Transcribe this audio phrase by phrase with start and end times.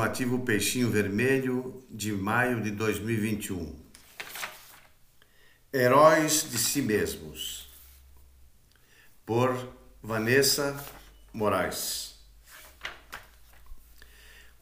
[0.00, 3.78] informativo Peixinho Vermelho de maio de 2021.
[5.70, 7.68] Heróis de si mesmos.
[9.26, 9.54] Por
[10.02, 10.74] Vanessa
[11.34, 12.18] Moraes.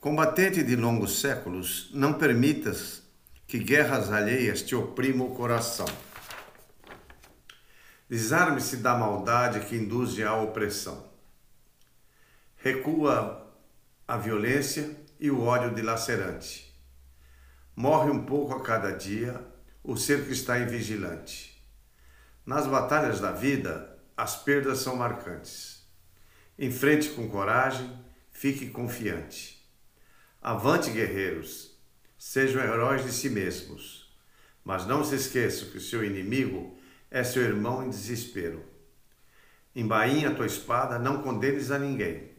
[0.00, 3.04] Combatente de longos séculos, não permitas
[3.46, 5.86] que guerras alheias te oprimam o coração.
[8.10, 11.08] Desarme-se da maldade que induz à opressão.
[12.56, 13.46] Recua
[14.08, 16.68] a violência e o ódio dilacerante.
[17.74, 19.40] Morre um pouco a cada dia
[19.82, 21.64] o ser que está invigilante.
[22.44, 25.86] Nas batalhas da vida, as perdas são marcantes.
[26.58, 27.90] Enfrente com coragem,
[28.30, 29.64] fique confiante.
[30.42, 31.78] Avante, guerreiros,
[32.18, 34.12] sejam heróis de si mesmos.
[34.64, 36.78] Mas não se esqueçam que o seu inimigo
[37.10, 38.64] é seu irmão em desespero.
[39.74, 42.37] Embainha tua espada, não condenes a ninguém.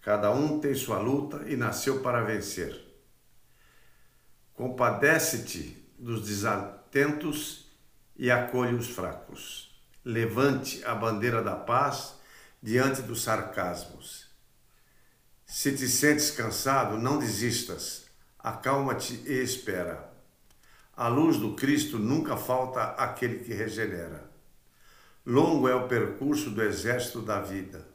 [0.00, 2.74] Cada um tem sua luta e nasceu para vencer.
[4.54, 7.70] Compadece-te dos desatentos
[8.16, 9.70] e acolhe os fracos.
[10.02, 12.14] Levante a bandeira da paz
[12.62, 14.26] diante dos sarcasmos.
[15.44, 18.06] Se te sentes cansado, não desistas.
[18.38, 20.10] Acalma-te e espera.
[20.96, 24.30] A luz do Cristo nunca falta àquele que regenera.
[25.26, 27.89] Longo é o percurso do exército da vida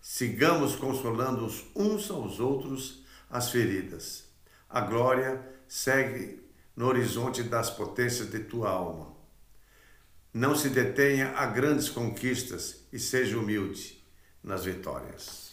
[0.00, 4.24] Sigamos consolando uns aos outros as feridas.
[4.68, 6.42] A glória segue
[6.74, 9.14] no horizonte das potências de tua alma.
[10.32, 14.02] Não se detenha a grandes conquistas e seja humilde
[14.42, 15.49] nas vitórias.